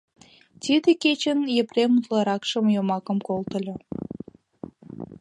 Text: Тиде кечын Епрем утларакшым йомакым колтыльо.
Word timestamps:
Тиде 0.61 0.91
кечын 1.03 1.39
Епрем 1.61 1.91
утларакшым 1.97 2.65
йомакым 2.75 3.17
колтыльо. 3.27 3.75